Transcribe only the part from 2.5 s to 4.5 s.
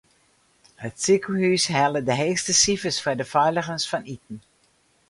sifers foar de feiligens fan iten.